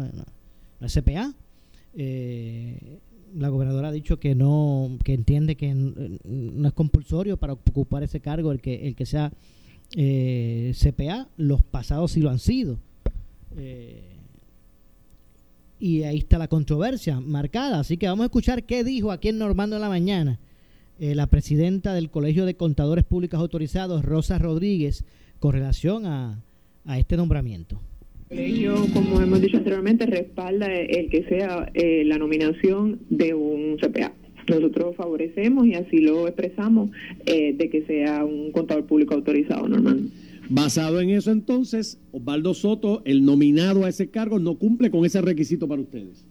[0.81, 1.35] no es CPA.
[1.94, 2.98] Eh,
[3.38, 8.20] la gobernadora ha dicho que no, que entiende que no es compulsorio para ocupar ese
[8.20, 9.33] cargo el que el que sea
[9.94, 11.29] eh, CPA.
[11.37, 12.79] Los pasados sí lo han sido.
[13.57, 14.03] Eh,
[15.79, 17.81] y ahí está la controversia marcada.
[17.81, 20.38] Así que vamos a escuchar qué dijo aquí en Normando en la mañana
[20.99, 25.05] eh, la presidenta del Colegio de Contadores Públicos Autorizados, Rosa Rodríguez,
[25.38, 26.42] con relación a,
[26.87, 27.81] a este nombramiento.
[28.28, 33.76] El colegio, como hemos dicho anteriormente, respalda el que sea eh, la nominación de un
[33.76, 34.12] CPA.
[34.48, 36.90] nosotros favorecemos y así lo expresamos
[37.26, 40.08] eh, de que sea un contador público autorizado normal.
[40.48, 45.20] Basado en eso, entonces, Osvaldo Soto, el nominado a ese cargo, no cumple con ese
[45.20, 46.26] requisito para ustedes.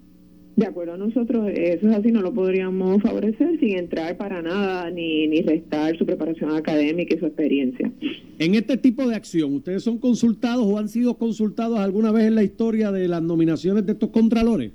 [0.56, 4.90] De acuerdo a nosotros, eso es así, no lo podríamos favorecer sin entrar para nada
[4.90, 7.92] ni, ni restar su preparación académica y su experiencia.
[8.40, 12.36] En este tipo de acción, ¿ustedes son consultados o han sido consultados alguna vez en
[12.36, 14.72] la historia de las nominaciones de estos contralores?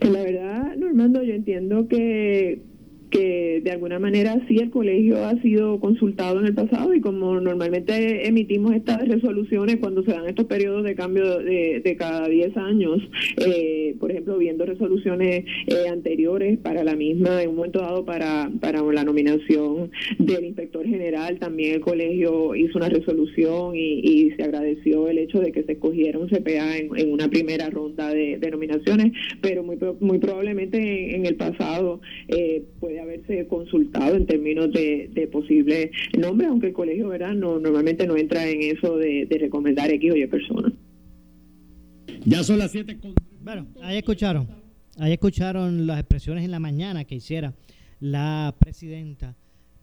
[0.00, 2.60] Pues la verdad, Normando, yo entiendo que
[3.10, 7.40] que de alguna manera sí el colegio ha sido consultado en el pasado y como
[7.40, 12.56] normalmente emitimos estas resoluciones cuando se dan estos periodos de cambio de, de cada 10
[12.56, 13.02] años,
[13.38, 18.50] eh, por ejemplo, viendo resoluciones eh, anteriores para la misma, en un momento dado para,
[18.60, 25.08] para la nominación del inspector general, también el colegio hizo una resolución y, se agradeció
[25.08, 29.62] el hecho de que se escogiera un CPA en, una primera ronda de, nominaciones, pero
[29.62, 35.90] muy, muy probablemente en, el pasado eh, puede haberse consultado en términos de, de posible
[36.18, 37.34] nombre, aunque el colegio ¿verdad?
[37.34, 40.72] No, normalmente no entra en eso de, recomendar X o Y personas.
[42.24, 42.98] Ya son las 7
[43.42, 44.48] Bueno, ahí escucharon.
[44.98, 47.54] Ahí escucharon las expresiones en la mañana que hiciera
[48.00, 49.36] la presidenta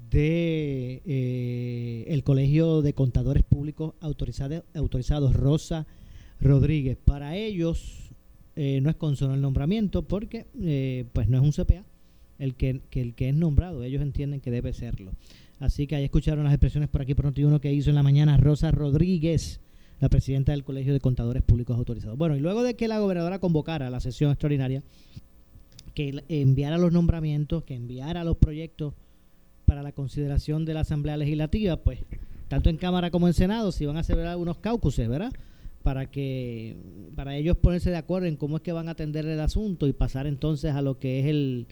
[0.10, 5.88] de eh, el Colegio de Contadores Públicos autorizados, autorizados Rosa
[6.42, 6.98] Rodríguez.
[6.98, 8.12] Para ellos
[8.56, 11.84] eh, no es consono el nombramiento porque eh, pues no es un CPA
[12.44, 13.84] el que, el que es nombrado.
[13.84, 15.12] Ellos entienden que debe serlo.
[15.60, 18.38] Así que ahí escucharon las expresiones por aquí por Noti1 que hizo en la mañana
[18.38, 19.62] Rosa Rodríguez,
[20.02, 22.18] la presidenta del Colegio de Contadores Públicos Autorizados.
[22.18, 24.84] Bueno, y luego de que la gobernadora convocara la sesión extraordinaria,
[25.94, 28.94] que enviara los nombramientos, que enviara los proyectos
[29.66, 32.00] para la consideración de la Asamblea Legislativa, pues
[32.50, 35.32] tanto en Cámara como en Senado se iban a hacer algunos caucuses, ¿verdad?
[35.82, 36.76] Para que
[37.16, 39.94] para ellos ponerse de acuerdo en cómo es que van a atender el asunto y
[39.94, 41.68] pasar entonces a lo que es el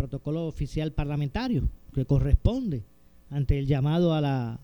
[0.00, 2.84] protocolo oficial parlamentario que corresponde
[3.28, 4.58] ante el llamado a la,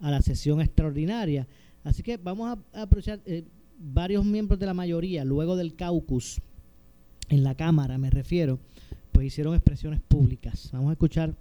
[0.00, 1.46] a la sesión extraordinaria.
[1.84, 3.44] Así que vamos a, aprovechar eh,
[3.78, 6.40] varios miembros de la mayoría, luego del caucus,
[7.28, 8.58] en la Cámara me refiero,
[9.12, 10.70] pues hicieron expresiones públicas.
[10.72, 11.34] Vamos a escuchar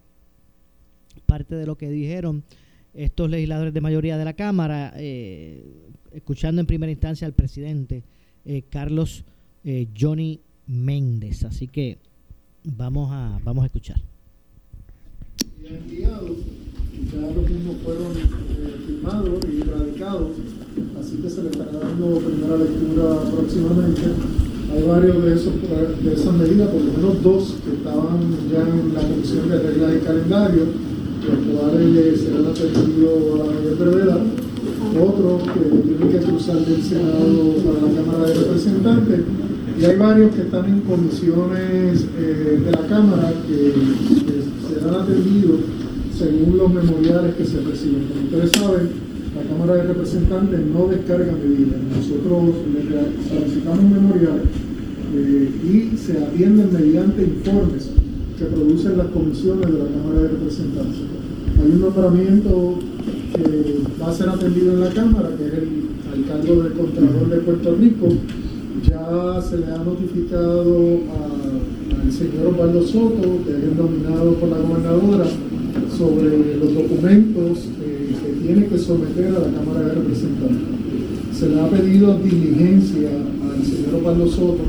[1.26, 2.44] parte de lo que dijeron
[2.94, 5.64] estos legisladores de mayoría de la Cámara, eh,
[6.12, 8.04] escuchando en primera instancia al presidente
[8.44, 9.24] eh, Carlos
[10.00, 11.44] Johnny Méndez.
[11.44, 11.98] Así que
[12.76, 13.96] Vamos a, vamos a escuchar.
[15.64, 16.38] Ya enviados,
[17.14, 20.32] ya los mismos fueron eh, firmados y radicados,
[21.00, 24.02] así que se le estará dando primera lectura próximamente.
[24.74, 25.54] Hay varios de, esos,
[26.04, 29.94] de esas medidas, por lo menos dos que estaban ya en la comisión de reglas
[29.96, 30.64] y calendario,
[31.26, 34.22] los cuales serán atendidos a la brevedad.
[35.00, 39.22] Otros que tienen que cruzar del Senado para la Cámara de Representantes
[39.80, 43.74] y hay varios que están en comisiones eh, de la Cámara que,
[44.68, 45.62] serán atendidos
[46.18, 48.08] según los memoriales que se reciben.
[48.08, 48.90] Como ustedes saben,
[49.36, 51.80] la Cámara de Representantes no descarga medidas.
[51.96, 52.56] Nosotros
[53.30, 54.44] solicitamos memoriales
[55.16, 57.90] eh, y se atienden mediante informes
[58.38, 61.00] que producen las comisiones de la Cámara de Representantes.
[61.62, 62.80] Hay un nombramiento
[63.36, 67.38] que va a ser atendido en la Cámara, que es el alcalde del Contralor de
[67.38, 68.08] Puerto Rico,
[68.84, 71.00] ya se le ha notificado
[72.04, 75.26] al señor Osvaldo Soto, que es nominado por la gobernadora,
[75.98, 80.78] sobre los documentos eh, que tiene que someter a la Cámara de Representantes.
[81.34, 84.64] Se le ha pedido diligencia al señor Osvaldo Soto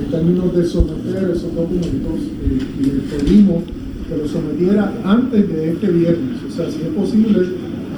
[0.00, 3.62] en términos de someter esos documentos eh, y le pedimos
[4.08, 6.38] que lo sometiera antes de este viernes.
[6.48, 7.40] O sea, si es posible,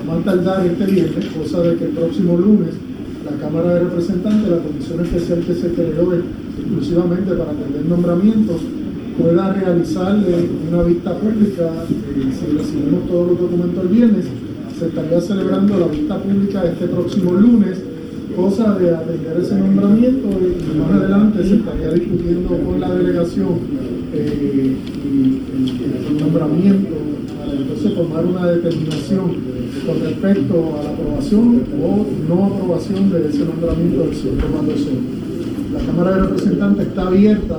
[0.01, 2.75] a más tardar este viernes, cosa de que el próximo lunes
[3.31, 8.61] la Cámara de Representantes, la comisión especial que se creó exclusivamente para atender nombramientos,
[9.21, 14.27] pueda realizarle una vista pública, eh, si recibimos todos los documentos el viernes,
[14.79, 17.83] se estaría celebrando la vista pública este próximo lunes,
[18.37, 23.49] cosa de atender ese nombramiento y más adelante se estaría discutiendo con la delegación
[24.13, 24.77] eh,
[26.09, 26.95] el nombramiento
[27.39, 29.46] para entonces tomar una determinación
[29.85, 34.73] con respecto a la aprobación o no aprobación de ese nombramiento del señor Comando
[35.73, 37.59] La Cámara de Representantes está abierta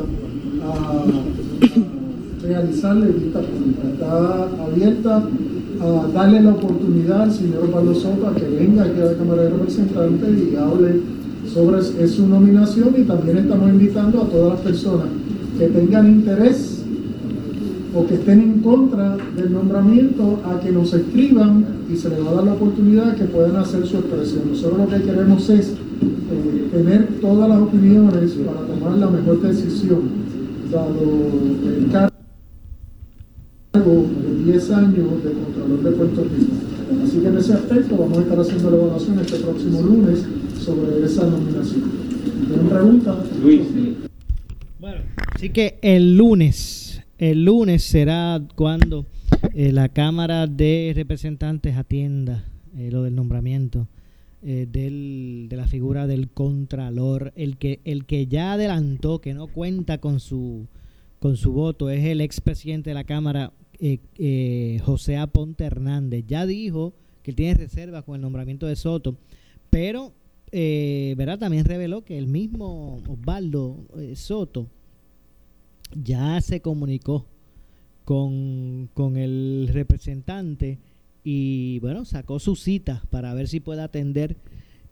[0.64, 1.04] a,
[2.42, 5.24] realizarle vista pública, está abierta
[5.82, 9.44] a darle la oportunidad al señor Pablo Soto a que venga aquí a la Cámara
[9.44, 11.02] de Representantes y hable
[11.54, 15.08] sobre su nominación y también estamos invitando a todas las personas
[15.58, 16.77] que tengan interés
[17.98, 22.30] o que estén en contra del nombramiento a que nos escriban y se les va
[22.30, 24.52] a dar la oportunidad que puedan hacer su expresión.
[24.52, 30.02] Nosotros lo que queremos es eh, tener todas las opiniones para tomar la mejor decisión,
[30.72, 30.94] dado
[31.66, 31.90] el
[34.72, 36.54] años de Contralor de Puerto Rico.
[37.04, 40.26] Así que en ese aspecto vamos a estar haciendo la evaluación este próximo lunes
[40.60, 41.84] sobre esa nominación.
[42.48, 43.16] ¿Tienen preguntas?
[43.42, 43.62] Luis.
[44.80, 45.02] Bueno,
[45.34, 46.77] así que el lunes,
[47.18, 49.06] el lunes será cuando
[49.54, 52.46] eh, la Cámara de Representantes atienda
[52.76, 53.88] eh, lo del nombramiento
[54.44, 57.34] eh, del, de la figura del Contralor.
[57.36, 60.68] El que, el que ya adelantó que no cuenta con su,
[61.20, 63.52] con su voto es el expresidente de la Cámara,
[64.84, 66.26] José Aponte Hernández.
[66.28, 66.94] Ya dijo
[67.24, 69.18] que tiene reservas con el nombramiento de Soto,
[69.70, 70.14] pero
[70.52, 71.38] ¿verdad?
[71.38, 74.68] también reveló que el mismo Osvaldo Soto
[75.96, 77.26] ya se comunicó
[78.06, 80.80] con, con el representante
[81.24, 84.38] y bueno, sacó su cita para ver si puede atender,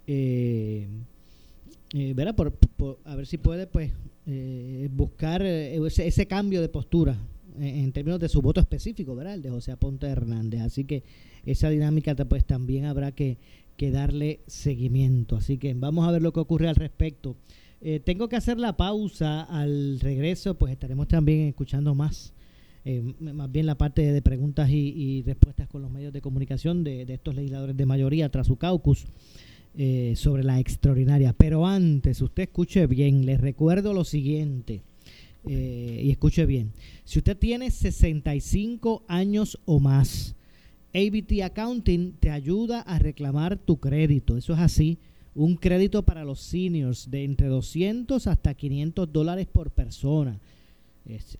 [0.06, 0.86] eh,
[1.94, 2.36] eh ¿verdad?
[2.36, 3.94] Por, a ver si puede pues
[4.28, 7.18] eh, buscar eh, ese, cambio de postura
[7.58, 9.36] en, términos de su voto específico, ¿verdad?
[9.36, 10.60] El de José Aponte Hernández.
[10.60, 11.04] Así que
[11.46, 13.38] esa dinámica pues también habrá que,
[13.78, 15.38] que darle seguimiento.
[15.38, 17.38] Así que vamos a ver lo que ocurre al respecto.
[18.04, 22.34] Tengo que hacer la pausa al regreso, pues estaremos también escuchando más
[22.88, 27.02] eh, más bien la parte de preguntas y, respuestas con los medios de comunicación de,
[27.02, 29.06] estos legisladores de mayoría tras su caucus
[29.76, 31.34] eh, sobre la extraordinaria.
[31.34, 34.82] Pero antes, usted escuche bien, les recuerdo lo siguiente.
[35.48, 36.74] Eh, y escuche bien,
[37.04, 40.36] si usted tiene 65 años o más,
[40.94, 44.38] ABT Accounting te ayuda a reclamar tu crédito.
[44.38, 45.00] Eso es así.
[45.36, 50.40] Un crédito para los seniors de entre 200 hasta 500 dólares por persona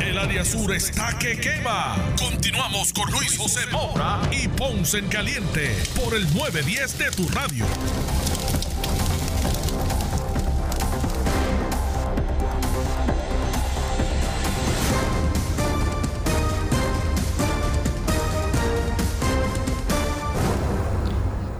[0.00, 1.96] El área sur está que quema.
[2.18, 7.64] Continuamos con Luis José Moura y Ponce en Caliente por el 910 de tu radio.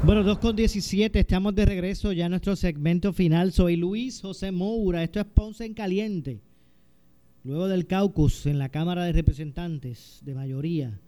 [0.02, 3.52] Bueno, 2 con 17, estamos de regreso ya en nuestro segmento final.
[3.52, 6.53] Soy Luis José Moura, esto es Ponce en Caliente.
[7.44, 10.98] Luego del caucus en la Cámara de Representantes de mayoría,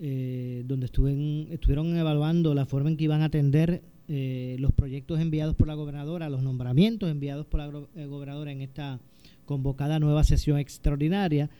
[0.00, 5.54] eh, donde estuvieron evaluando la forma en que iban a atender eh, los proyectos enviados
[5.54, 9.00] por la gobernadora, los nombramientos enviados por la eh, gobernadora en esta
[9.44, 11.50] convocada nueva sesión extraordinaria.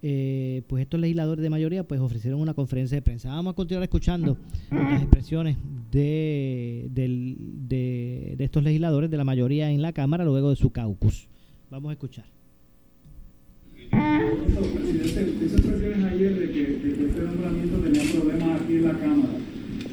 [0.00, 3.30] Pues estos legisladores de mayoría pues ofrecieron una conferencia de prensa.
[3.30, 4.36] Vamos a continuar escuchando
[4.70, 5.56] las expresiones
[5.90, 6.88] de,
[8.38, 11.26] estos legisladores de la mayoría en la Cámara luego de su caucus.
[11.68, 12.37] Vamos a escuchar.
[13.90, 18.92] Presidente, hizo expresiones ayer de que, de que, este nombramiento tenía problemas aquí en la
[18.92, 19.34] Cámara.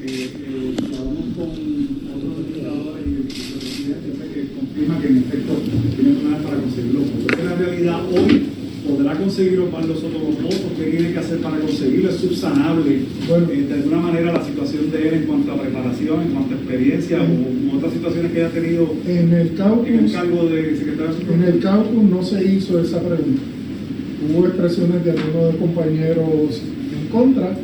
[0.01, 5.53] Eh, eh, hablamos con otros legisladores y el presidente que confirma que en efecto
[5.95, 7.01] tiene problemas para conseguirlo.
[7.23, 8.43] Porque la realidad hoy
[8.87, 13.65] podrá conseguir Osvaldo Soto los votos, qué tiene que hacer para conseguirlo, es subsanable eh,
[13.67, 17.19] de alguna manera la situación de él en cuanto a preparación, en cuanto a experiencia
[17.21, 21.33] o otras situaciones que haya tenido en el caucus, en el cargo de secretario de
[21.33, 23.41] En el caucus no se hizo esa pregunta.
[24.27, 26.61] Hubo expresiones de algunos compañeros
[26.91, 27.55] en contra,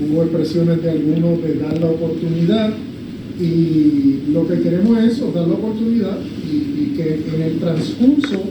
[0.00, 2.72] hubo expresiones de algunos de dar la oportunidad
[3.40, 8.42] y lo que queremos es dar la oportunidad y, que en el transcurso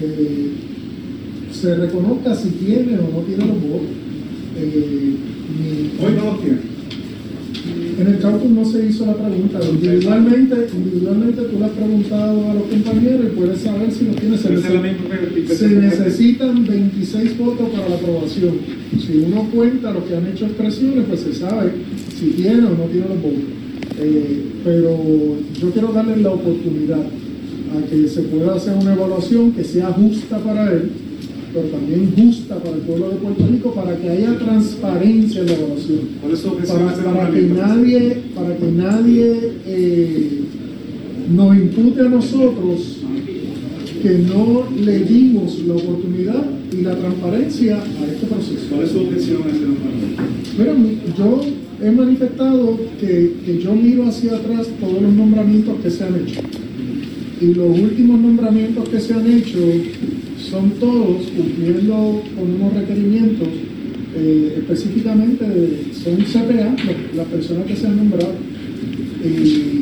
[0.00, 0.50] eh,
[1.52, 3.88] se reconozca si tiene o no tiene los votos.
[4.56, 5.16] Eh,
[6.00, 6.69] Hoy no los tiene.
[8.00, 9.60] En el cálculo no se hizo la pregunta.
[9.62, 14.38] Individualmente, individualmente tú le has preguntado a los compañeros y puedes saber si no tiene.
[14.38, 18.54] Se, se necesitan 26 votos para la aprobación.
[18.98, 21.72] Si uno cuenta los que han hecho expresiones, pues se sabe
[22.18, 23.44] si tiene o no tiene los votos.
[23.98, 29.62] Eh, pero yo quiero darle la oportunidad a que se pueda hacer una evaluación que
[29.62, 30.90] sea justa para él
[31.52, 35.52] pero también justa para el pueblo de Puerto Rico para que haya transparencia en la
[35.52, 36.00] evaluación.
[37.04, 40.40] para, que nadie, para que nadie eh,
[41.34, 42.98] nos impute a nosotros
[44.02, 48.66] que no le dimos la oportunidad y la transparencia a este proceso.
[48.70, 49.42] ¿Cuál es su objeción
[50.58, 50.74] Mira,
[51.18, 51.40] yo
[51.82, 56.40] he manifestado que, que yo miro hacia atrás todos los nombramientos que se han hecho.
[57.40, 59.58] Y los últimos nombramientos que se han hecho
[60.50, 63.48] son todos cumpliendo con unos requerimientos,
[64.16, 65.44] eh, específicamente
[65.92, 66.74] son CPA,
[67.14, 68.34] las personas que se han nombrado.
[69.24, 69.76] Y,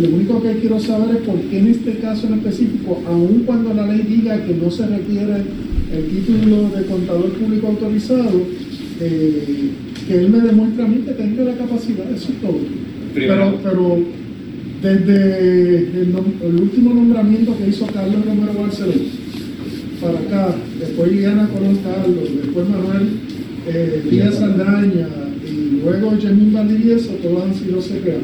[0.00, 3.74] lo único que quiero saber es por qué en este caso en específico, aun cuando
[3.74, 5.42] la ley diga que no se requiere
[5.92, 8.40] el título de contador público autorizado,
[8.98, 9.70] eh,
[10.08, 12.60] que él me demuestre a mí que tenga la capacidad, eso es todo.
[13.14, 13.98] Pero, pero
[14.80, 18.92] desde el, último nombramiento que hizo Carlos Romero Barceló,
[20.00, 23.08] para acá, después Liliana Colón Carlos, después Manuel
[23.66, 25.08] eh, Díaz Saldaña
[25.46, 28.16] y luego Jermín Valdivieso, todos han sido CPA.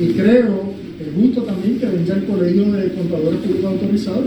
[0.00, 4.26] Y creo que es justo también que venga el Colegio de Contadores Públicos Autorizados.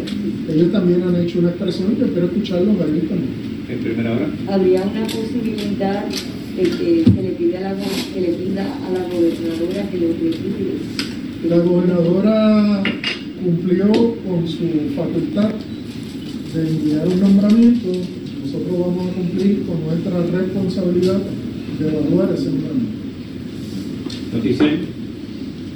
[0.49, 3.47] Ellos también han hecho una expresión que espero escucharlos ahí también.
[3.69, 4.27] En primera hora.
[4.49, 7.75] Habría una posibilidad de que se le pida a la,
[8.13, 10.77] que le pida a la gobernadora que lo retire.
[11.49, 12.83] La gobernadora
[13.43, 13.91] cumplió
[14.25, 15.51] con su facultad
[16.57, 17.87] de enviar un nombramiento,
[18.43, 21.21] nosotros vamos a cumplir con nuestra responsabilidad
[21.79, 22.97] de evaluar ese nombramiento.
[24.33, 24.97] Noticia.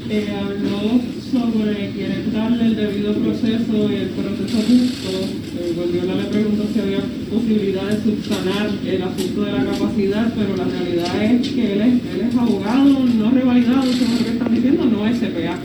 [0.10, 1.00] Eh, habló
[1.32, 5.10] sobre quiere darle el debido proceso y el proceso justo.
[5.58, 7.00] Eh, Guardiola le preguntó si había
[7.32, 11.94] posibilidad de subsanar el asunto de la capacidad, pero la realidad es que él es,
[12.14, 15.58] él es abogado, no revalidado, según lo que están diciendo, no es CPA.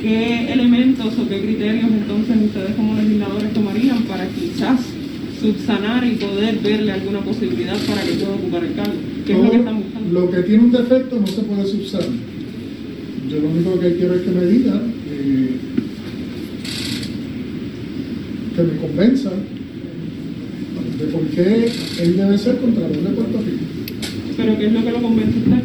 [0.00, 4.80] ¿Qué elementos o qué criterios entonces ustedes como legisladores tomarían para quizás
[5.46, 8.94] subsanar y poder verle alguna posibilidad para que pueda ocupar el cargo?
[9.24, 10.20] ¿Qué es lo que están buscando?
[10.20, 12.08] Lo que tiene un defecto no se puede subsanar.
[13.30, 14.80] Yo lo único que quiero es que me diga,
[15.10, 15.56] eh,
[18.54, 19.30] que me convenza
[20.98, 21.70] de por qué
[22.00, 23.64] él debe ser Contralor de Puerto Rico.
[24.36, 25.62] ¿Pero qué es lo que lo convence usted?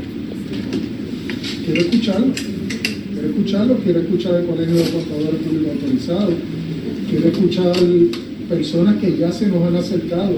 [1.65, 2.33] Quiero escucharlo
[3.21, 6.33] quiero escucharlo, quiero escuchar el Colegio de Contadores Públicos Autorizados,
[7.09, 7.75] quiero escuchar
[8.51, 10.33] personas que ya se nos han acercado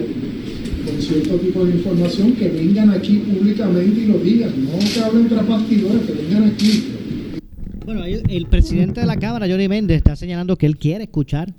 [0.86, 5.28] con cierto tipo de información, que vengan aquí públicamente y lo digan, no que hablen
[5.28, 6.84] tras bastidores, que vengan aquí.
[7.86, 11.54] Bueno, el, presidente de la Cámara, Johnny Méndez, está señalando que él quiere escuchar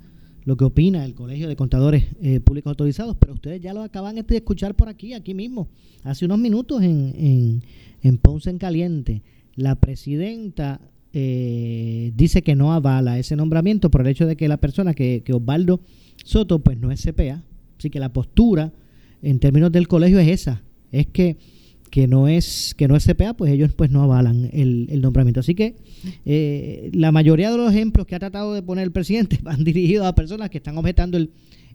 [0.45, 4.15] lo que opina el Colegio de Contadores eh, Públicos Autorizados, pero ustedes ya lo acaban
[4.15, 5.67] de escuchar por aquí, aquí mismo,
[6.03, 7.63] hace unos minutos en, en,
[8.01, 9.23] en Ponce en Caliente.
[9.55, 10.79] La presidenta
[11.17, 15.23] eh, dice que no avala ese nombramiento por el hecho de que la persona que,
[15.31, 15.79] Osvaldo
[16.25, 17.43] Soto pues no es CPA.
[17.77, 18.73] Así que la postura
[19.21, 21.37] en términos del colegio es esa, es que,
[21.91, 25.39] que no es que no es CPA, pues ellos pues no avalan el, el nombramiento.
[25.39, 25.75] Así que
[26.25, 30.07] eh, la mayoría de los ejemplos que ha tratado de poner el presidente van dirigidos
[30.07, 31.29] a personas que están objetando el,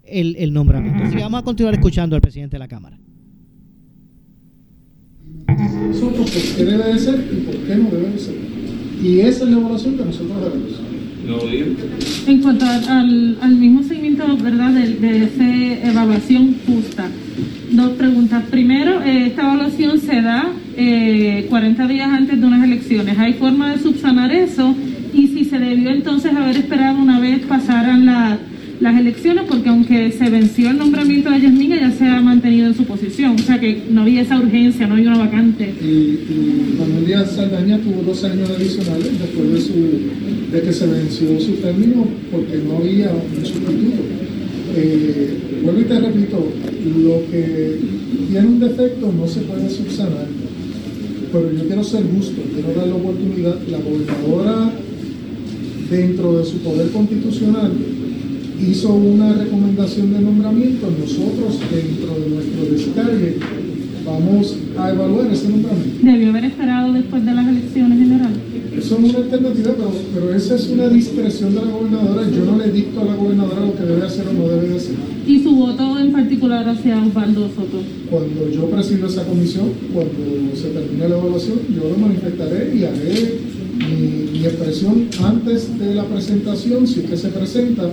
[0.05, 1.05] el, nombramiento.
[1.05, 2.99] Así que vamos a continuar escuchando al presidente de la Cámara.
[5.47, 8.35] nosotros por qué debe de ser y por qué no debe de ser.
[9.01, 11.00] Y esa es la evaluación que nosotros haremos.
[12.27, 14.71] En cuanto al, al mismo seguimiento ¿verdad?
[14.71, 17.07] de, de esa evaluación justa,
[17.71, 18.45] dos preguntas.
[18.51, 23.19] Primero, eh, esta evaluación se da eh, 40 días antes de unas elecciones.
[23.19, 24.75] ¿Hay forma de subsanar eso?
[25.13, 28.39] Y si se debió entonces haber esperado una vez pasaran la-
[28.81, 32.75] las elecciones, porque aunque se venció el nombramiento de Yasmín, ella se ha mantenido en
[32.75, 33.33] su posición.
[33.35, 35.75] O sea que no había esa urgencia, no había una vacante.
[35.81, 39.75] Y, Manuel Díaz Saldaña tuvo dos años adicionales después de, su,
[40.51, 44.03] de que se venció su término porque no había un sustituto.
[44.75, 46.53] Eh, vuelvo y te repito,
[47.05, 47.77] lo que
[48.31, 50.27] tiene un defecto no se puede subsanar,
[51.33, 53.59] pero yo quiero ser justo, quiero dar la oportunidad.
[53.69, 54.73] La gobernadora,
[55.91, 57.73] dentro de su poder constitucional,
[58.69, 60.89] hizo una recomendación de nombramiento.
[60.99, 63.37] Nosotros, dentro de nuestro descargue,
[64.05, 65.99] vamos a evaluar ese nombramiento.
[66.03, 68.39] Debió haber esperado después de las elecciones generales.
[68.77, 72.31] Eso es una alternativa, pero, pero esa es una discreción de la gobernadora.
[72.31, 74.77] Yo no le dicto a la gobernadora lo que debe hacer o no debe de
[74.77, 74.95] hacer.
[75.27, 77.83] Y su voto en particular hacia Osvaldo Soto.
[78.11, 83.39] Cuando yo presido esa comisión, cuando se termine la evaluación, yo lo manifestaré y haré
[83.77, 87.91] mi, mi expresión antes de la presentación, si es que se presenta,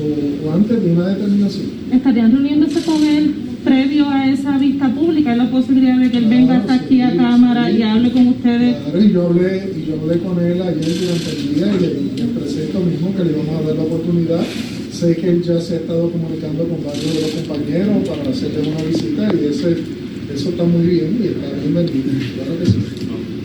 [0.00, 1.66] o, o antes de una determinación.
[1.92, 3.34] ¿Estarían reuniéndose con él
[3.64, 5.32] previo a esa vista pública?
[5.32, 8.76] ¿Hay la posibilidad de que él venga hasta aquí a cámara y hable con ustedes?
[8.76, 11.88] Claro, y yo hablé, y yo hablé con él ayer durante el día y le,
[12.16, 14.40] le expresé esto mismo, que le íbamos a dar la oportunidad.
[14.92, 18.70] Sé que él ya se ha estado comunicando con varios de los compañeros para hacerle
[18.70, 19.76] una visita y ese,
[20.34, 22.10] eso está muy bien y está bienvenido.
[22.36, 22.78] Claro que sí.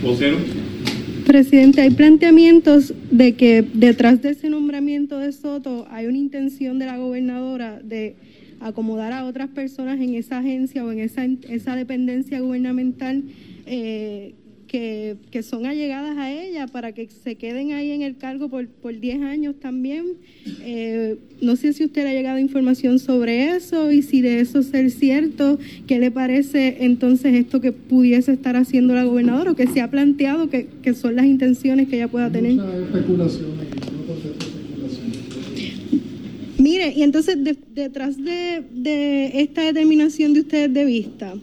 [0.01, 0.62] Vocero.
[1.23, 6.85] Presidente, hay planteamientos de que detrás de ese nombramiento de Soto hay una intención de
[6.85, 8.15] la gobernadora de
[8.59, 13.23] acomodar a otras personas en esa agencia o en esa, esa dependencia gubernamental
[13.65, 14.35] eh,
[14.77, 18.65] que, que son allegadas a ella para que se queden ahí en el cargo por,
[18.67, 20.03] por 10 años también.
[20.61, 24.89] Eh, no sé si usted ha llegado información sobre eso y si de eso ser
[24.89, 29.79] cierto, ¿qué le parece entonces esto que pudiese estar haciendo la gobernadora o que se
[29.79, 32.53] ha planteado que, que son las intenciones que ella pueda tener?
[32.53, 33.51] Especulación.
[36.57, 41.35] Mire, y entonces de- detrás de, de esta determinación de ustedes de vista,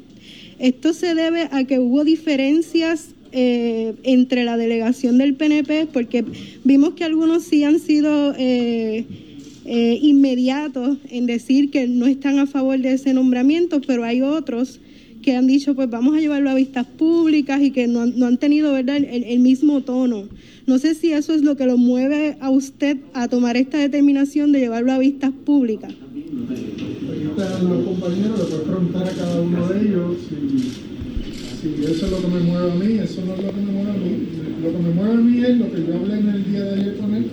[0.59, 6.25] esto se debe a que hubo diferencias eh, entre la delegación del PNP, porque
[6.65, 9.05] vimos que algunos sí han sido eh,
[9.65, 14.81] eh, inmediatos en decir que no están a favor de ese nombramiento, pero hay otros
[15.23, 18.39] que han dicho, pues vamos a llevarlo a vistas públicas y que no, no han
[18.39, 18.97] tenido ¿verdad?
[18.97, 20.25] El, mismo tono.
[20.67, 24.51] No sé si eso es lo que lo mueve a usted a tomar esta determinación
[24.51, 25.93] de llevarlo a vistas públicas.
[27.63, 30.17] Los compañeros, le puedes preguntar a cada uno de ellos
[31.61, 33.73] si eso es lo que me mueve a mí, eso no es lo que me
[33.73, 34.29] mueve a mí.
[34.63, 36.81] Lo que me mueve a mí es lo que yo hablé en el día de
[36.81, 37.31] ayer con él,